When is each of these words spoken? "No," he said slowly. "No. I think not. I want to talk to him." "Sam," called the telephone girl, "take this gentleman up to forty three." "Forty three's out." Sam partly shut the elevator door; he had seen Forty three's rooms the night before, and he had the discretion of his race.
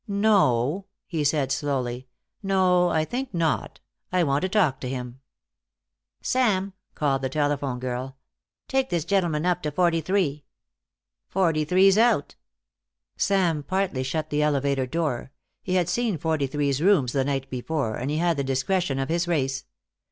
"No," 0.07 0.87
he 1.05 1.23
said 1.23 1.51
slowly. 1.51 2.07
"No. 2.41 2.89
I 2.89 3.05
think 3.05 3.35
not. 3.35 3.81
I 4.11 4.23
want 4.23 4.41
to 4.41 4.49
talk 4.49 4.79
to 4.81 4.89
him." 4.89 5.19
"Sam," 6.23 6.73
called 6.95 7.21
the 7.21 7.29
telephone 7.29 7.77
girl, 7.77 8.17
"take 8.67 8.89
this 8.89 9.05
gentleman 9.05 9.45
up 9.45 9.61
to 9.61 9.69
forty 9.69 10.01
three." 10.01 10.43
"Forty 11.27 11.63
three's 11.65 11.99
out." 11.99 12.33
Sam 13.15 13.61
partly 13.61 14.01
shut 14.01 14.31
the 14.31 14.41
elevator 14.41 14.87
door; 14.87 15.33
he 15.61 15.75
had 15.75 15.87
seen 15.87 16.17
Forty 16.17 16.47
three's 16.47 16.81
rooms 16.81 17.11
the 17.11 17.23
night 17.23 17.47
before, 17.51 17.95
and 17.95 18.09
he 18.09 18.17
had 18.17 18.37
the 18.37 18.43
discretion 18.43 18.97
of 18.97 19.07
his 19.09 19.27
race. 19.27 19.65